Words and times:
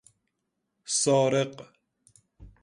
سارق 0.99 1.69